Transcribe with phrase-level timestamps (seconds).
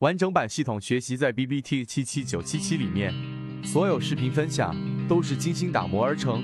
[0.00, 3.12] 完整版系统学习在 B B T 七七九七七里面，
[3.64, 4.72] 所有视频分享
[5.08, 6.40] 都是精心打磨而成，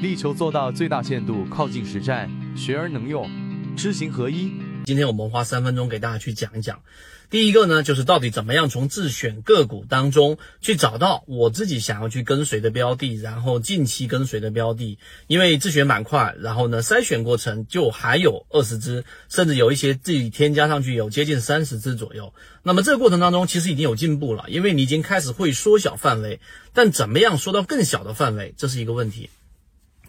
[0.00, 3.28] 力求做到最大限度靠近实战，学而能用，
[3.76, 4.52] 知行合一。
[4.84, 6.82] 今天我们花三分钟给大家去讲一讲，
[7.30, 14.98] 第一个呢，就是到底怎么样从自选个股当中去找到我自己想要去跟随的标的，然后近期跟随的标的。
[15.26, 22.34] 因为自选板块，然后呢筛选过程就还有二十只，甚至有一些自己添加上去有接近三十只左右。
[22.62, 26.40] 那么这个过程当中其实已经有进步了，因为你已经开始会缩小范围，
[26.74, 29.30] 但怎么样缩到更小的范围，这是一个问题。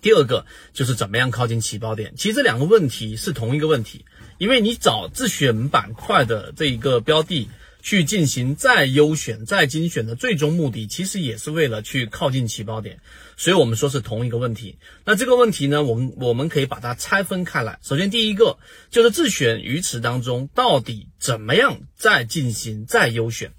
[0.06, 4.06] 第二个就是怎么样靠近起爆点，其实这两个问题是同一个问题，
[4.38, 7.50] 因为你找自选板块的这一个标的
[7.82, 13.00] 去进行再优选、再精选的最终目的，其实也是为了去靠近起爆点，
[13.36, 14.78] 所以我们说是同一个问题。
[15.06, 17.80] 那这个问题呢，我们我们可以把它拆分开来。
[17.82, 18.60] 首先第一个
[18.92, 23.54] 就是自选鱼池当中到底怎么样再进行再优选。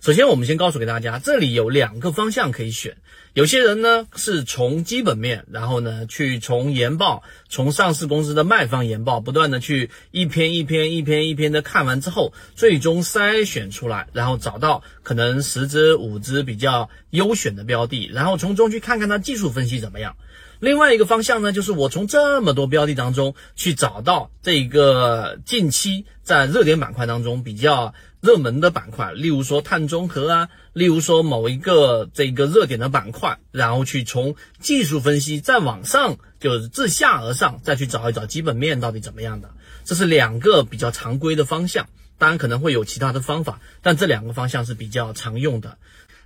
[0.00, 2.98] 首先，我们先告诉给大家，这里有两个方向可以选。
[3.34, 20.16] 有些人呢是从基本面，然后呢去从研报，从上市公司的卖方研报，不断的去一篇一篇、一篇一篇的看完之后，最终筛选出来，然后找到可能十只、五只比较优选的标的，然后从中去看看它技术分析怎么样。
[20.60, 39.50] 另外一个方向呢，就是我从这么多标的当中去找到这个近期在热点板块当中比较热门的板块，例如说碳中和啊，例如说某一个这个热点的板块，然后去从技术分析再往上，就是自下而上再去找一找基本面到底怎么样的，
[39.84, 41.88] 这是两个比较常规的方向。
[42.18, 45.78] 当然可能会有其他的方法，但这两个方向是比较常用的。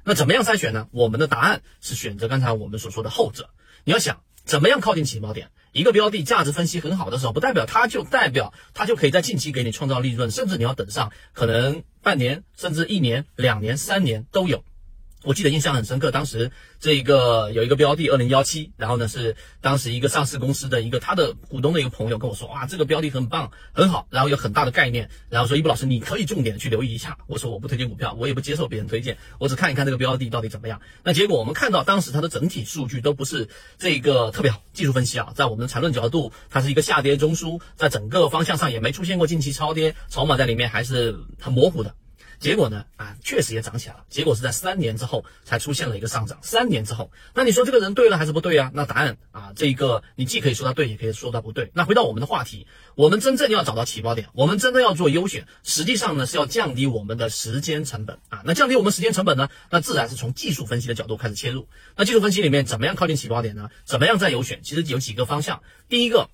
[0.05, 0.89] 那怎么样筛选呢？
[0.91, 3.51] 我们的答案是选择刚才我们所说的后者。
[3.85, 5.51] 你要想怎么样靠近起爆点？
[5.73, 14.65] 一个标的价值分析很好的时候，不代表它就代表它就可以在近期给你创造利润，甚至你要等上可能半年，甚至一年、两年、三年都有。
[15.25, 16.51] 我记得印象很深刻，当时
[16.81, 27.19] 这一个有一个标的二零幺七，然后呢是当时一个上市公司的一个他的股东的一个朋友跟我说，哇，这个标的很棒，很好，然后有很大的概念，然后说一布老师你可以重点去留意一下。
[27.29, 30.81] 我说我不推荐股票，我也不接受别人推荐，我只看一看这个标的到底怎么样。
[31.05, 41.95] 那结果我们看到当时它的整体数据都不是这个特别好，技术分析啊，在我们的缠论角度，它是一个下跌中枢，在整个方向上也没出现过近期超跌，筹码在里面还是很模糊的。
[42.43, 42.85] 结果呢？
[42.97, 44.05] 啊，确实也涨起来了。
[44.11, 46.41] 结果是在三年之后才出现了一个上涨。
[46.43, 48.73] 三年之后，那你说这个人对了还是不对啊？
[48.75, 51.71] 那答案啊，这一个你既可以说他对，也可以说他不对。
[51.73, 52.67] 那回到我们的话题，
[52.97, 58.43] 我们真正要找到起爆点，我们真的要做优选，实际上呢是要降低我们的时间成本啊。
[58.45, 61.69] 那降低我们时间成本呢，那自然是从技术分析的角度开始切入。
[61.97, 63.71] 那技术分析里面怎么样靠近起爆点呢？
[63.85, 64.61] 怎么样再优选？
[64.65, 65.63] 其实有几个方向。
[65.89, 66.29] 第一个。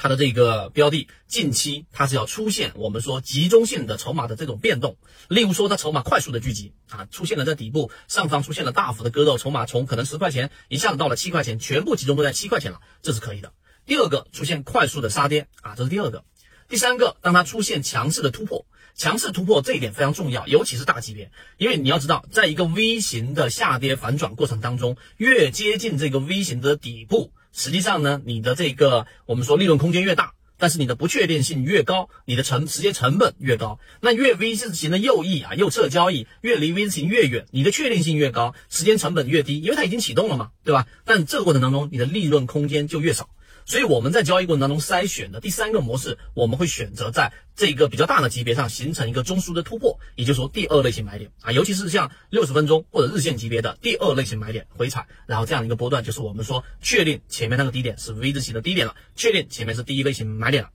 [0.00, 4.96] 它的这个标的近期它是要出现我们说集中性的筹码的这种变动，
[5.28, 13.52] 例如说它筹码快速的聚集啊，出现了在底部上方出现了大幅的割肉，筹码从可能十块钱一下子到了七块钱，全部集中都在七块钱了，这是可以的。
[13.86, 16.22] 第二个出现快速的杀跌啊，这是第二个。
[16.68, 27.32] 第三个，当它出现强势的突破，强势突破这一点非常重要，尤其是大级别，因为你要知道，在一个 V 型的下跌反转过程当中，越接近这个 V 型的底部。
[27.58, 33.80] 实际上呢，你的这个我们说利润空间越大，但是你的不确定性越高，你的成时间成本越高。
[34.00, 40.86] 那越 V 字形的右翼啊，右侧交易越离 V 字形越远，你的确定性越高，时间成本越低，因为它已经启动了嘛，对吧？
[41.04, 43.28] 但这个过程当中，你的利润空间就越少。
[43.68, 60.70] 所以我们在交易过程当中筛选的第三个模式，我们会选择在这个比较大的级别上形成一个中枢的突破，也就是说第二类型买点啊，尤其是像六十分钟或者日线级别的第二类型买点回踩，然后这样一个波段就是我们说确定前面那个低点是 V 字形的低点了，确定前面是第一类型买点了。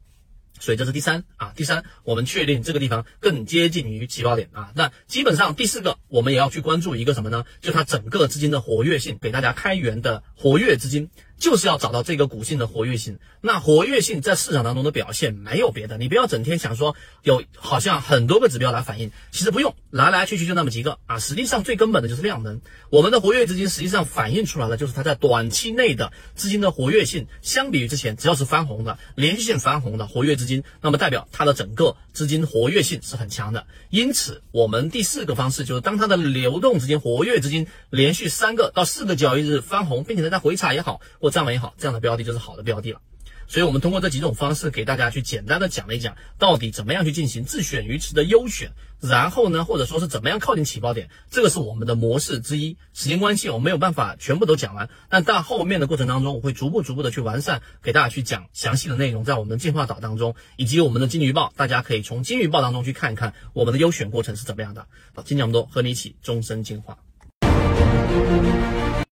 [0.59, 4.71] 所以这是第三啊，第三，我们确定这个地方更接近于起爆点啊。
[4.75, 7.43] 那基本上第四个，我们也要去关注一个什么呢？
[7.59, 11.09] 就它整个资金的活跃性，给大家开源的活跃资金，
[11.43, 13.19] 就是要找到这个股性的活跃性。
[13.41, 21.19] 那活跃性在市场当中的表现没有别的，你不要整天想说有好像很多个指标来反映，其实不用，来来去去就那么几个啊。
[21.19, 22.61] 实际上最根本的就是量能。
[22.89, 30.63] 我们的活跃资金实际上反映出来的就是它在短期内的资金的活跃性，相比于之前，只要是翻红的、连续性翻红的活跃资金。
[30.79, 43.01] 那么代表它的整个资金活跃性是很强的，因此我们第四个方式就是当它的流动资金、活跃资金连续三个到四个交易日翻红，并且在回踩也好或站稳也好，这样的标的就是好的标的了。
[43.45, 48.71] 所以我们通过这几种方式给大家去简单的讲了一讲，到底怎么样去进行自选鱼池的优选，
[49.01, 52.77] 然后呢，或者说是怎么样靠近起爆点，这个是我们的模式之一。
[52.93, 64.87] 时间关系，我没有办法全部都讲完，但到后面的过程当中，我会逐步逐步的去完善，给大家去讲详细的内容，在我们的进化岛当中，以及我们的金鱼报，大家可以从金鱼报当中去看一看我们的优选过程是怎么样的。
[65.13, 66.97] 好，今天这么多，和你一起终身进化。